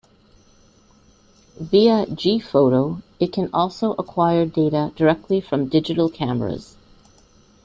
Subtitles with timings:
[1.59, 6.75] Via gPhoto it can also acquire data directly from digital cameras.